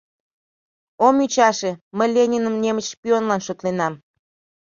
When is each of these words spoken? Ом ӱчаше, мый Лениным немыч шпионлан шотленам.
Ом 1.07 1.15
ӱчаше, 1.25 1.71
мый 1.97 2.09
Лениным 2.15 2.55
немыч 2.63 2.85
шпионлан 2.93 3.41
шотленам. 3.47 3.93